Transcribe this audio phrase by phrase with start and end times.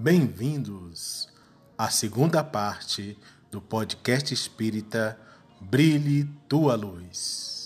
[0.00, 1.28] Bem-vindos
[1.76, 3.18] à segunda parte
[3.50, 5.18] do podcast espírita
[5.60, 7.57] Brilhe Tua Luz.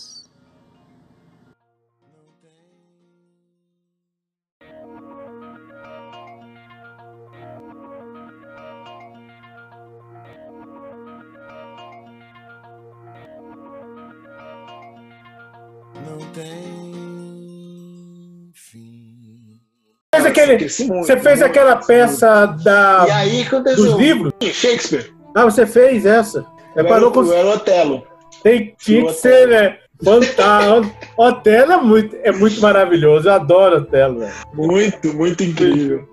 [20.13, 23.83] Fez aquele, você fez aquela peça da, E aí aconteceu.
[23.85, 24.33] dos livros?
[24.41, 25.11] Shakespeare.
[25.35, 26.45] Ah, você fez essa.
[26.75, 28.03] Eu Reparou era, com eu era o Otelo.
[28.43, 29.77] tem, tinha que ser, né?
[30.03, 30.91] Fantástico.
[31.17, 33.29] Otelo é muito, é muito maravilhoso.
[33.29, 34.33] Eu adoro Otelo, velho.
[34.53, 36.07] Muito, muito incrível.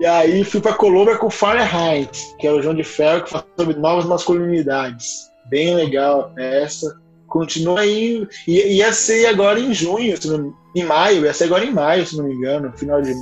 [0.00, 3.30] E aí fui pra Colômbia com o Fahrenheit, que é o João de Ferro que
[3.30, 5.30] fala sobre novas masculinidades.
[5.48, 6.96] Bem legal a peça.
[7.28, 8.26] Continua aí.
[8.46, 12.16] Ia, ia ser agora em junho, não- em maio, ia ser agora em maio, se
[12.16, 12.72] não me engano.
[12.76, 13.14] Final de,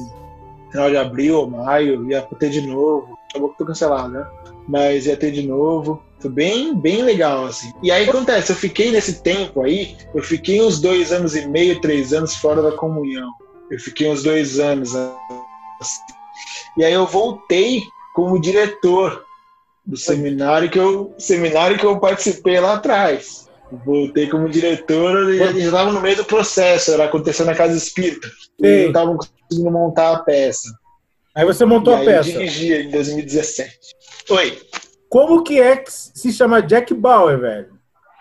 [0.71, 3.19] final de abril ou maio, ia ter de novo.
[3.31, 4.27] Acabou que tô cancelado, né?
[4.69, 6.03] Mas ia ter de novo.
[6.19, 7.71] Foi bem, bem legal, assim.
[7.83, 11.81] E aí acontece, eu fiquei nesse tempo aí, eu fiquei uns dois anos e meio,
[11.81, 13.31] três anos fora da comunhão.
[13.71, 14.95] Eu fiquei uns dois anos.
[14.95, 16.01] assim.
[16.79, 17.83] E aí eu voltei
[18.15, 19.25] como diretor
[19.85, 23.46] do seminário que eu, seminário que eu participei lá atrás.
[23.85, 28.29] Voltei como diretor e já estava no meio do processo, era acontecendo na casa espírita.
[28.63, 28.81] E Sim.
[28.83, 30.69] não estavam conseguindo montar a peça.
[31.35, 32.29] Aí você montou e a aí peça.
[32.31, 33.79] eu dirigia em 2017.
[34.31, 34.59] Oi.
[35.09, 37.77] Como que é que se chama Jack Bauer, velho?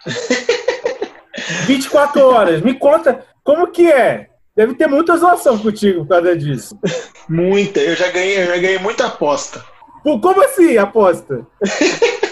[1.68, 2.62] 24 horas.
[2.62, 4.30] Me conta como que é.
[4.56, 6.80] Deve ter muita zoação contigo por causa disso.
[7.28, 7.80] Muita.
[7.82, 9.64] Eu já ganhei, eu já ganhei muita aposta.
[10.04, 11.46] Pô, como assim, aposta?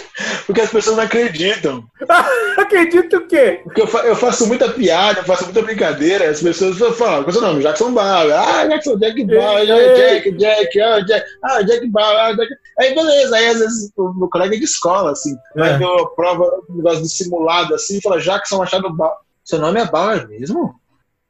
[0.46, 1.84] Porque as pessoas não acreditam.
[2.58, 3.60] Acredito o quê?
[3.64, 7.26] Porque eu, fa- eu faço muita piada, eu faço muita brincadeira, as pessoas falam, qual
[7.26, 7.62] é o seu nome?
[7.62, 8.32] Jackson Bauer.
[8.34, 9.94] Ah, Jackson, Jack Bauer, Ei.
[9.96, 12.52] Jack, Jack, ah, Jack, ah, Jack Bauer, ah, Jack.
[12.78, 15.78] Aí beleza, aí às vezes o meu colega de escola, assim, vai É.
[15.78, 19.16] ver a prova, um negócio do simulado, assim, fala, Jackson Machado Bauer.
[19.44, 20.74] Seu nome é Bauer mesmo?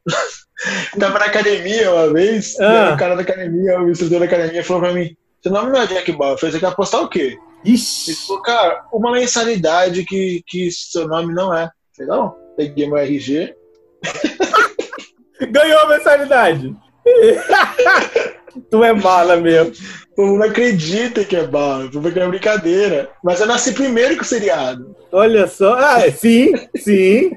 [0.98, 2.92] Tava na academia uma vez, Ah.
[2.94, 5.86] o cara da academia, o instrutor da academia falou pra mim, seu nome não é
[5.86, 7.36] Jack Bauer, eu falei, você quer apostar o quê?
[7.64, 8.14] Ele Ixi.
[8.26, 11.70] falou, cara, uma mensalidade que, que seu nome não é.
[11.96, 13.54] Falei, não, peguei meu RG.
[15.50, 16.76] Ganhou a mensalidade.
[18.70, 19.72] tu é mala mesmo.
[20.12, 23.10] O povo não acredita que é bala, o povo que é brincadeira.
[23.22, 24.94] Mas eu nasci primeiro que o seriado.
[25.10, 25.74] Olha só.
[25.74, 27.32] Ah, é, sim, sim.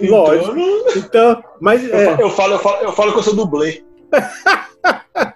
[0.00, 0.50] Lógico.
[0.50, 3.82] Então, não- Então, mas é, eu falo, eu, falo, eu falo que eu sou dublê.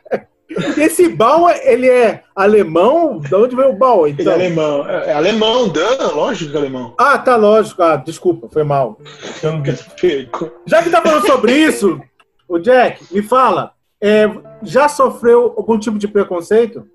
[0.78, 3.18] esse Bauer, ele é alemão?
[3.18, 4.12] De onde veio o Bauer?
[4.12, 4.32] Ele Então?
[4.32, 4.88] é alemão.
[4.88, 6.94] É, é alemão, Dan, lógico que é alemão.
[6.98, 7.82] Ah, tá lógico.
[7.82, 8.98] Ah, desculpa, foi mal.
[9.42, 9.62] Eu não-
[10.00, 10.50] Perco.
[10.66, 12.00] Já que tá falando sobre isso,
[12.48, 14.30] o Jack, me fala, é,
[14.62, 16.86] já sofreu algum tipo de preconceito?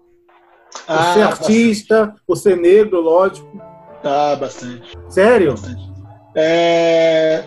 [0.87, 3.61] Por Ah, ser artista, por ser negro, lógico.
[4.03, 4.97] Ah, bastante.
[5.09, 5.51] Sério?
[5.51, 5.91] bastante.
[6.33, 7.43] É...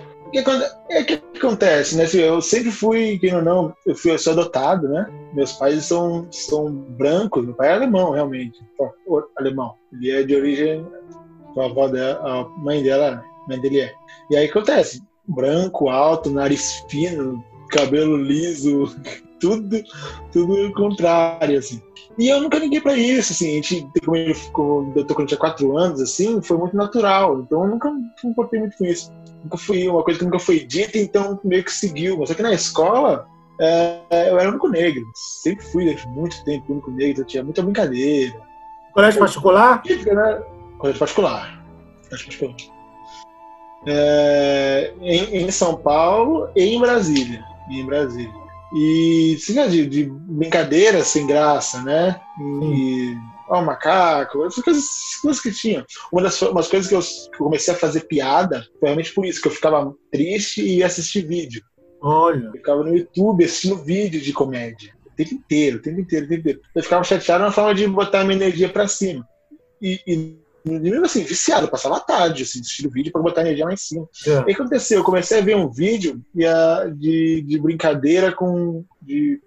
[0.91, 2.05] É, que acontece, né?
[2.05, 5.07] Assim, Eu sempre fui, quem ou não, eu, fui, eu sou adotado, né?
[5.33, 8.59] Meus pais são, são brancos, meu pai é alemão, realmente.
[8.79, 9.75] Ó, o- Alemão.
[9.93, 10.87] Ele é de origem.
[11.57, 13.93] A avó dela, a mãe dela, mãe dele é.
[14.31, 18.87] E aí acontece: branco, alto, nariz fino, cabelo liso,
[19.41, 19.83] tudo,
[20.33, 21.83] tudo o contrário, assim.
[22.19, 25.23] E eu nunca liguei pra isso, assim, a gente, como ele ficou, eu tô quando
[25.23, 28.85] eu tinha quatro anos, assim, foi muito natural, então eu nunca me importei muito com
[28.85, 29.13] isso.
[29.43, 32.19] Nunca fui, uma coisa que nunca foi dita, então meio que seguiu.
[32.19, 33.27] Mas só que na escola,
[33.61, 37.43] é, eu era o único negro, sempre fui durante muito tempo único negro, então tinha
[37.43, 38.41] muita brincadeira.
[38.93, 39.83] Colégio particular?
[39.85, 40.43] Né?
[40.79, 41.65] Colégio particular.
[42.09, 42.57] Colégio particular.
[43.87, 47.45] É, em, em São Paulo e em Brasília.
[47.69, 48.44] E em Brasília.
[48.75, 52.21] E sim, de, de brincadeira sem graça, né?
[52.41, 53.15] E
[53.49, 54.85] ó, macaco, essas coisas,
[55.23, 55.85] coisas que tinham.
[56.13, 59.25] Uma das umas coisas que eu, que eu comecei a fazer piada foi realmente por
[59.25, 61.63] isso, que eu ficava triste e ia assistir vídeo.
[62.03, 62.47] Olha.
[62.47, 64.93] Eu ficava no YouTube assistindo vídeo de comédia.
[65.07, 66.61] O tempo inteiro, o tempo inteiro, o tempo inteiro.
[66.75, 69.25] Eu ficava chateado na forma de botar minha energia pra cima.
[69.81, 73.65] E, e mesmo assim, viciado, passava a tarde assim, assistindo vídeo pra botar a energia
[73.67, 74.09] lá em cima.
[74.27, 74.39] É.
[74.39, 74.99] O que aconteceu?
[74.99, 76.21] Eu comecei a ver um vídeo
[76.97, 78.85] de, de brincadeira com.
[79.03, 79.41] de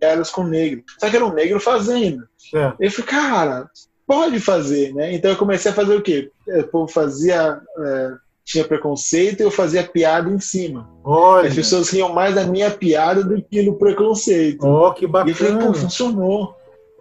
[0.00, 0.82] piadas com negro.
[1.00, 2.26] Só que era um negro fazendo.
[2.54, 2.72] É.
[2.78, 3.70] Eu falei, cara,
[4.06, 5.12] pode fazer, né?
[5.14, 6.30] Então eu comecei a fazer o quê?
[6.46, 7.60] O povo fazia.
[7.78, 8.10] é,
[8.44, 10.88] tinha preconceito e eu fazia piada em cima.
[11.02, 11.48] Olha.
[11.48, 14.64] As pessoas riam mais da minha piada do que no preconceito.
[14.64, 15.66] Oh, que E eu falei, bacana.
[15.66, 16.54] pô, funcionou.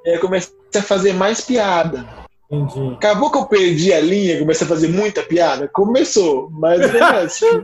[0.08, 2.25] Aí eu comecei a fazer mais piada.
[2.64, 2.94] Entendi.
[2.96, 5.68] Acabou que eu perdi a linha, comecei a fazer muita piada?
[5.68, 7.00] Começou, mas né,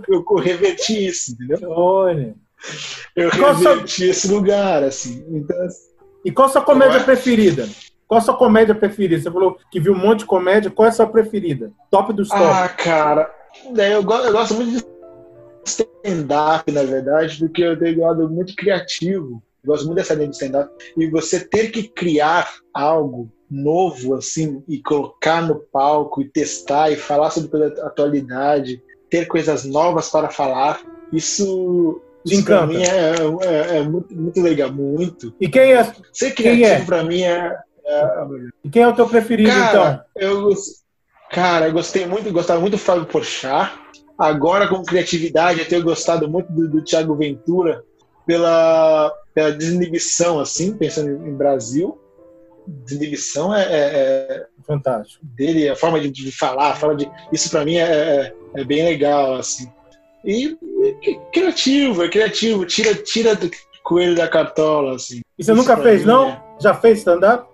[0.09, 1.69] eu reverti isso, entendeu?
[1.71, 2.35] Olha.
[3.15, 5.23] Eu Qual sua- reverti esse lugar, assim.
[5.29, 5.57] Então,
[6.23, 7.67] E qual a sua comédia preferida?
[8.07, 9.19] Qual a sua comédia preferida?
[9.21, 10.69] Você falou que viu um monte de comédia.
[10.69, 11.71] Qual é a sua preferida?
[11.89, 12.41] Top dos top.
[12.44, 13.33] Ah, cara,
[13.73, 14.85] daí eu, go- eu gosto muito de
[15.65, 19.41] stand-up, na verdade, porque eu tenho um lado muito criativo.
[19.63, 20.69] Eu gosto muito dessa ideia de stand-up.
[20.97, 26.95] E você ter que criar algo novo, assim, e colocar no palco, e testar, e
[26.95, 30.81] falar sobre a atualidade, ter coisas novas para falar,
[31.11, 32.73] isso, Te isso pra encanta.
[32.73, 35.33] mim é, é- é muito, muito legal, muito.
[35.39, 36.85] E quem é, Ser Quem criativo é?
[36.85, 38.05] pra mim é, é
[38.63, 39.83] e quem é o teu preferido, então?
[39.83, 40.83] Cara, eu, gos-
[41.29, 43.73] cara, eu gostei muito, gostava muito do Fábio Porchat.
[44.17, 47.83] Agora, com criatividade, eu tenho gostado muito do, do Thiago Ventura
[48.25, 51.97] pela, pela desinibição, assim, pensando em Brasil.
[52.68, 54.45] Desinibição é, é- é?
[54.65, 55.25] Fantástico.
[55.25, 57.12] dele, a forma de, de falar, a forma de.
[57.33, 59.69] Isso pra mim é, é, é bem legal, assim.
[60.23, 60.56] E,
[61.01, 63.50] e criativo, é criativo, tira, tira do
[63.83, 65.21] coelho da cartola, assim.
[65.38, 66.29] E você Isso nunca fez, não?
[66.29, 67.50] é- Já fez stand-up?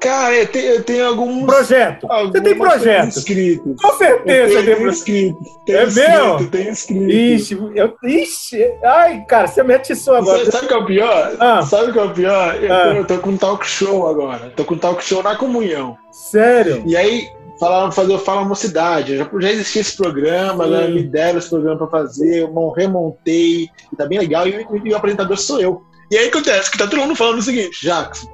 [0.00, 1.44] Cara, eu tenho, eu tenho alguns.
[1.44, 2.06] Projeto.
[2.06, 3.08] Você tem projeto.
[3.16, 3.80] escritas.
[3.82, 5.38] Com certeza Eu você tem tenho.
[5.66, 6.50] Tenho É meu?
[6.50, 7.10] Tenho escrito.
[7.10, 10.38] Ixi, eu, ixi, ai, cara, você me atiçou agora.
[10.38, 11.36] Sabe, sabe o que é o pior?
[11.40, 11.62] Ah.
[11.62, 12.62] Sabe o que é o pior?
[12.62, 12.80] Eu, Ah.
[12.82, 14.52] tô, eu tô com um talk show agora.
[14.54, 15.96] Tô com um talk show na comunhão.
[16.12, 16.82] Sério?
[16.86, 17.28] E aí,
[17.58, 19.16] falaram fazer o Fala Mocidade.
[19.16, 23.68] Já, já existia esse programa, né, me deram esse programa pra fazer, eu mon- remontei,
[23.92, 25.82] e tá bem legal, e, o- e o apresentador sou eu.
[26.08, 28.28] E aí acontece que tá todo mundo falando o seguinte, Jackson,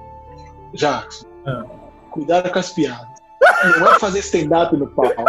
[0.74, 1.64] Jackson, Ah.
[2.10, 3.14] cuidado com as piadas.
[3.64, 5.24] Não vai fazer stand-up no palco.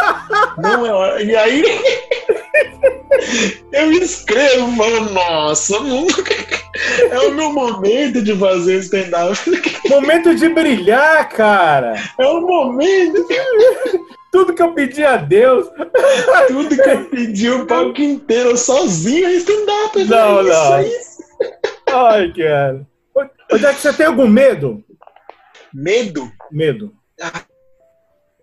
[0.58, 1.22] Não é hora.
[1.22, 1.64] E aí
[3.72, 6.24] eu escrevo falo, nossa, nunca.
[7.12, 9.38] É o meu momento de fazer stand-up.
[9.90, 11.96] Momento de brilhar, cara.
[12.20, 13.26] É o momento.
[14.32, 15.68] Tudo que eu pedi a Deus.
[16.48, 20.04] Tudo que eu pedi o palco inteiro sozinho é stand-up.
[20.06, 20.50] Não, velho.
[20.50, 20.52] não.
[20.52, 20.92] Isso aí.
[21.88, 22.88] Ai, cara.
[23.52, 24.84] Onde é que você tem algum medo?
[25.78, 26.32] Medo?
[26.52, 26.94] Medo.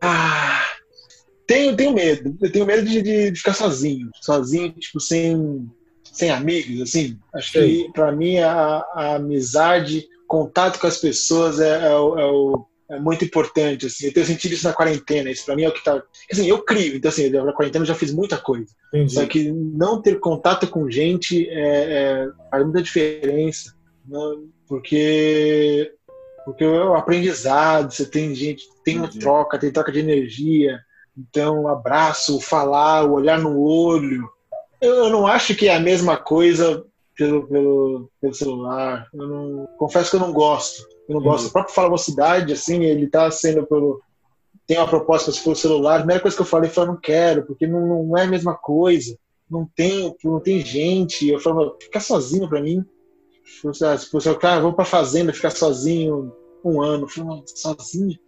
[0.00, 0.62] Ah,
[1.46, 2.36] tenho, tenho medo.
[2.42, 4.10] Eu tenho medo de, de ficar sozinho.
[4.20, 5.66] Sozinho, tipo, sem,
[6.02, 7.18] sem amigos, assim.
[7.34, 7.84] Acho Sei.
[7.84, 12.66] que, pra mim, a, a amizade, contato com as pessoas é, é o- é o-
[12.90, 14.06] é muito importante, assim.
[14.06, 15.30] Eu tenho sentido isso na quarentena.
[15.30, 16.02] Isso pra mim é o que tá...
[16.30, 16.96] Assim, eu crio.
[16.96, 18.66] Então, assim, na quarentena eu já fiz muita coisa.
[18.92, 19.14] Entendi.
[19.14, 21.54] Só que não ter contato com gente é,
[22.26, 23.74] é- faz muita diferença.
[24.66, 25.94] Porque
[26.44, 30.80] porque é o aprendizado, você tem gente, tem uma troca, tem troca de energia.
[31.16, 34.28] Então, abraço, falar, olhar no olho.
[34.80, 36.84] Eu, eu não acho que é a mesma coisa
[37.16, 39.06] pelo, pelo, pelo celular.
[39.12, 40.82] Eu não, confesso que eu não gosto.
[41.08, 41.24] Eu não Entendi.
[41.24, 41.48] gosto.
[41.48, 44.00] O próprio Fala Mocidade, assim, ele tá sendo pelo.
[44.66, 45.94] Tem uma proposta para pelo celular.
[45.94, 48.28] A primeira coisa que eu falei foi: eu não quero, porque não, não é a
[48.28, 49.16] mesma coisa.
[49.50, 51.28] Não tem, não tem gente.
[51.28, 52.84] Eu falo, ficar sozinho para mim.
[53.44, 56.32] Se você, cara, vou pra fazenda ficar sozinho
[56.64, 57.04] um ano.
[57.04, 58.18] Eu falo, "Mano, sozinho?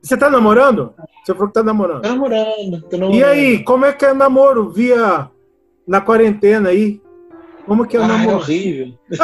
[0.00, 0.94] Você tá namorando?
[1.24, 2.02] Você falou que tá namorando.
[2.02, 3.18] Tô namorando, tô namorando.
[3.18, 5.28] E aí, como é que é namoro via
[5.86, 7.00] na quarentena aí?
[7.66, 8.36] Como que é o Ah, é namoro?
[8.36, 8.94] horrível.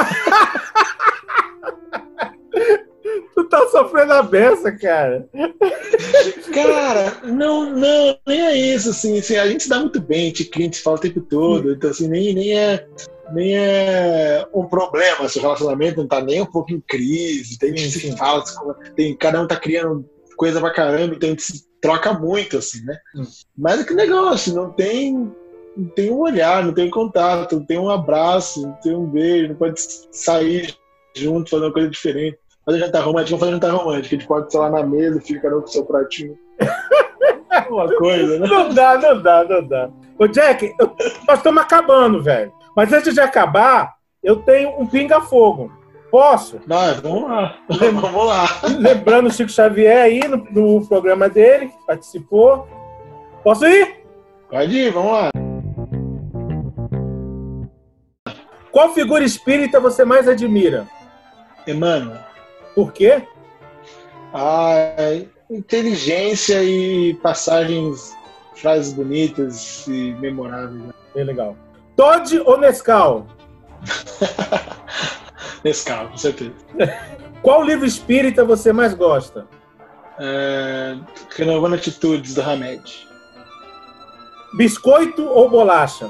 [3.34, 5.28] Tu tá sofrendo a beça, cara.
[6.52, 10.26] Cara, não, não, nem é isso, assim, assim, a gente se dá muito bem, a
[10.26, 12.86] gente cria, a gente fala o tempo todo, então assim, nem, nem é
[13.32, 17.98] nem é um problema, seu relacionamento não tá nem um pouco em crise, tem, gente
[17.98, 18.42] se fala,
[18.94, 20.04] tem, cada um tá criando
[20.36, 22.96] coisa pra caramba, então a gente se troca muito, assim, né?
[23.16, 23.24] Hum.
[23.56, 25.30] Mas é que negócio, não tem,
[25.76, 29.48] não tem um olhar, não tem contato, não tem um abraço, não tem um beijo,
[29.48, 30.74] não pode sair
[31.14, 32.38] junto, fazer uma coisa diferente.
[32.64, 34.14] Fazer jantar romântico, vamos fazer jantar romântico.
[34.14, 36.38] A gente pode, sei lá, na mesa, fica cada um com seu pratinho.
[37.70, 38.46] Uma coisa, né?
[38.48, 39.90] Não dá, não dá, não dá.
[40.18, 40.96] Ô, Jack, eu-
[41.28, 42.52] nós estamos acabando, velho.
[42.76, 45.72] Mas antes de acabar, eu tenho um pinga-fogo.
[46.10, 46.60] Posso?
[46.66, 47.58] Não, vamos lá.
[48.00, 48.44] Vamos lá.
[48.78, 52.68] Lembrando o Chico Xavier aí no, no programa dele, participou.
[53.42, 54.04] Posso ir?
[54.48, 55.30] Pode ir, vamos lá.
[58.70, 60.86] Qual figura espírita você mais admira?
[61.66, 62.20] Emmanuel,
[62.76, 63.22] Por quê?
[64.32, 64.84] a
[65.50, 68.12] inteligência e passagens,
[68.54, 70.82] frases bonitas e memoráveis.
[71.14, 71.56] Bem legal.
[71.96, 73.26] Todd ou Nescau?
[75.64, 76.52] Nesse carro, com certeza.
[77.42, 79.46] Qual livro espírita você mais gosta?
[80.18, 80.96] É,
[81.36, 83.08] Renovando Atitudes, do Hamed.
[84.56, 86.08] Biscoito ou bolacha?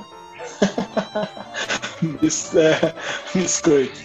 [2.55, 2.93] É,
[3.39, 3.99] biscoito.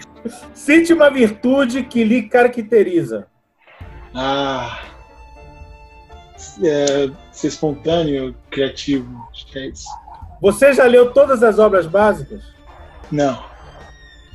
[0.54, 3.26] Cite uma virtude que lhe caracteriza.
[4.14, 4.84] Ah.
[6.62, 9.28] É, ser espontâneo, criativo.
[9.30, 9.88] Acho que é isso.
[10.42, 12.42] Você já leu todas as obras básicas?
[13.12, 13.40] Não.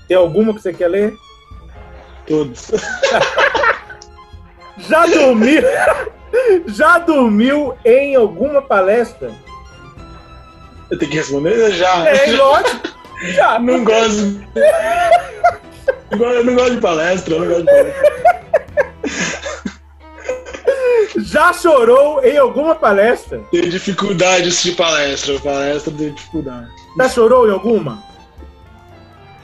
[0.07, 1.13] Tem alguma que você quer ler?
[2.25, 2.71] Todos.
[4.77, 5.61] Já dormiu?
[6.67, 9.31] Já dormiu em alguma palestra?
[10.89, 12.07] Eu tenho que responder já.
[12.07, 12.87] É, lógico.
[13.23, 13.59] Já.
[13.59, 14.41] Não gosto.
[16.11, 18.46] Eu não gosto de palestra, eu não gosto de palestra.
[21.17, 23.41] Já chorou em alguma palestra?
[23.51, 25.39] Tenho dificuldade de palestra.
[25.39, 26.69] Palestra tenho dificuldade.
[26.97, 28.03] Já chorou em alguma?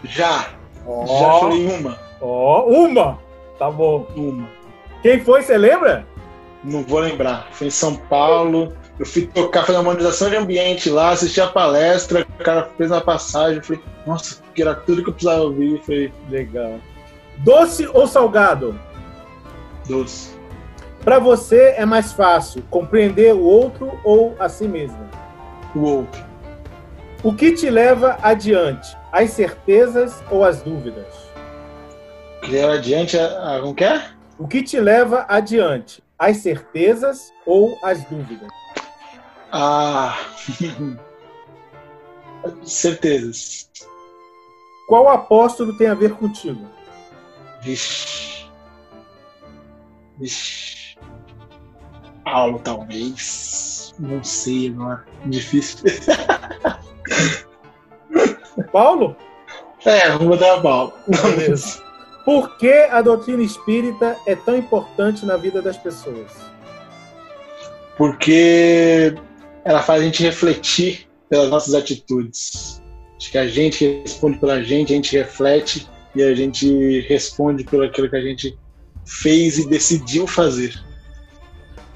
[0.04, 0.50] Já.
[0.86, 1.06] Ó.
[1.06, 2.00] Já chorei uma.
[2.22, 3.20] Ó, uma.
[3.58, 4.08] Tá bom.
[4.16, 4.48] Uma.
[5.02, 6.06] Quem foi, você lembra?
[6.64, 7.48] Não vou lembrar.
[7.52, 8.72] Foi em São Paulo.
[9.00, 12.92] Eu fui tocar, fazer uma harmonização de ambiente lá, assisti a palestra, o cara fez
[12.92, 16.80] uma passagem, eu falei, nossa, que era tudo que eu precisava ouvir, foi Legal.
[17.40, 18.80] Doce ou salgado?
[19.90, 20.30] doce.
[21.04, 25.10] Pra você é mais fácil compreender o outro ou a si mesmo?
[25.76, 26.24] O outro.
[27.22, 28.98] O que te leva adiante?
[29.12, 31.14] As certezas ou as dúvidas?
[32.42, 34.10] Criar adiante, a, a, como que é?
[34.40, 36.02] O que te leva adiante?
[36.18, 38.48] As certezas ou as dúvidas?
[39.52, 40.18] Ah.
[42.64, 43.70] Certezas.
[44.88, 46.68] Qual apóstolo tem a ver contigo?
[47.62, 48.46] Vixe.
[50.18, 50.83] Vixe.
[52.24, 53.94] Paulo, talvez.
[54.00, 55.04] Não sei agora.
[55.26, 55.80] Difícil.
[58.72, 59.16] Paulo?
[59.86, 60.94] É, vou botar a Paulo.
[61.08, 61.82] Beleza.
[62.26, 66.32] Por que a doutrina espírita é tão importante na vida das pessoas?
[67.98, 69.14] Porque
[69.66, 72.82] ela faz a gente refletir pelas nossas atitudes.
[73.18, 77.84] Acho que a gente responde pela gente, a gente reflete e a gente responde pelo
[77.84, 78.58] aquilo que a gente
[79.06, 80.74] fez e decidiu fazer.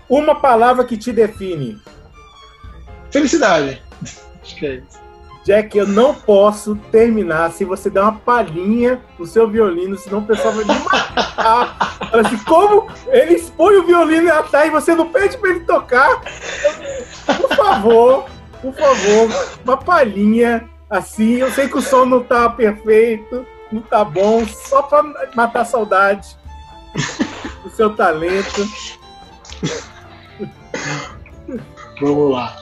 [0.10, 1.82] Uma palavra que te define.
[3.12, 3.82] Felicidade.
[4.42, 5.08] Acho que é isso.
[5.48, 10.26] Jack, eu não posso terminar se você der uma palhinha no seu violino, senão o
[10.26, 11.98] pessoal vai me matar.
[12.10, 16.22] Fala assim, como ele expõe o violino atrás e você não pede pra ele tocar?
[17.26, 18.26] Por favor,
[18.62, 19.30] por favor,
[19.64, 21.36] uma palhinha assim.
[21.36, 25.02] Eu sei que o som não tá perfeito, não tá bom, só pra
[25.34, 26.38] matar a saudade
[27.64, 28.68] do seu talento.
[32.02, 32.58] Vamos lá.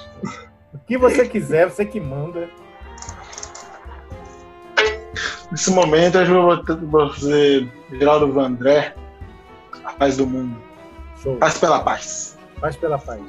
[0.74, 2.50] O que você quiser, você que manda.
[5.52, 8.94] Nesse momento, eu vou fazer Geraldo Vandré,
[9.84, 10.56] a paz do mundo.
[11.22, 11.38] Show.
[11.38, 12.38] Paz pela paz.
[12.60, 13.22] Paz pela paz.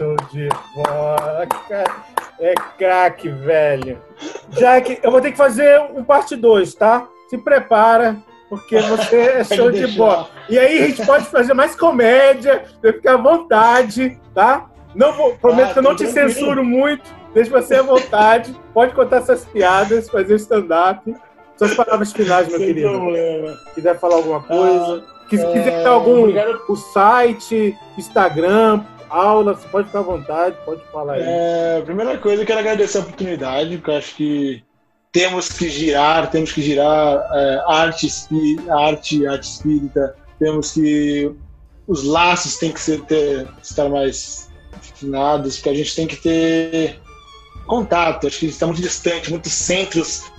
[0.00, 1.46] Show de bola.
[2.40, 3.98] É craque, velho.
[4.48, 7.06] Jack, eu vou ter que fazer um parte 2, tá?
[7.28, 8.16] Se prepara,
[8.48, 10.30] porque você é show de bola.
[10.48, 14.70] E aí a gente pode fazer mais comédia, você fica à vontade, tá?
[14.94, 16.30] Não vou, prometo Ah, que eu não te tranquilo.
[16.30, 17.04] censuro muito,
[17.34, 18.56] deixa você à vontade.
[18.72, 21.14] Pode contar essas piadas, fazer stand-up.
[21.58, 22.88] Suas palavras finais, meu Sem querido.
[22.88, 23.54] problema.
[23.74, 25.04] Quiser falar alguma coisa.
[25.26, 26.58] É, quiser dar algum obrigado.
[26.70, 31.22] o site, Instagram, aula, você pode ficar à vontade, pode falar aí.
[31.24, 34.64] É, primeira coisa, eu quero agradecer a oportunidade, porque eu acho que
[35.12, 38.08] temos que girar, temos que girar é, arte,
[38.68, 41.30] arte, arte espírita, temos que.
[41.86, 47.00] Os laços têm que ser, ter, estar mais afinados, porque a gente tem que ter
[47.66, 48.28] contato.
[48.28, 50.30] Acho que está muito distante, muitos centros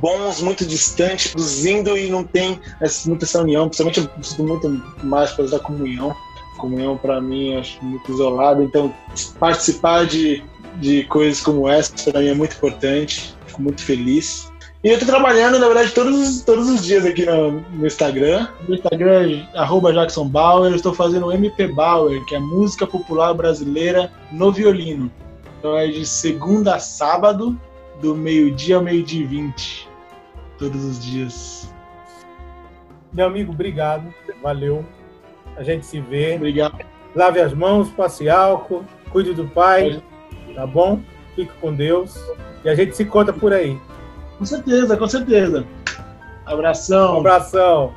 [0.00, 3.68] bons, muito distantes, produzindo e não tem essa, muita essa união.
[3.68, 4.68] Principalmente muito
[5.04, 6.14] mais da comunhão.
[6.56, 8.62] Comunhão, para mim, acho muito isolado.
[8.62, 8.92] Então,
[9.38, 10.42] participar de,
[10.76, 13.34] de coisas como essa, para mim, é muito importante.
[13.46, 14.50] Fico muito feliz.
[14.84, 18.48] E eu estou trabalhando, na verdade, todos, os- todos os dias aqui no, no Instagram.
[18.68, 19.58] No Instagram é.
[19.58, 25.10] Eu estou fazendo o MP Bauer, que é música popular brasileira no violino.
[25.58, 27.58] Então é de segunda a sábado,
[28.00, 29.88] do meio-dia ao meio-dia e vinte.
[30.58, 31.68] todos os dias.
[33.12, 34.04] Meu amigo, obrigado.
[34.42, 34.84] Valeu.
[35.56, 36.36] A gente se vê.
[36.36, 36.78] Obrigado.
[37.14, 40.02] Lave as mãos, passe álcool, cuide do pai,
[40.54, 41.00] tá bom?
[41.34, 42.14] Fique com Deus.
[42.64, 43.78] E a gente se conta por aí.
[44.38, 45.66] Com certeza, com certeza.
[47.16, 47.94] Um Abração.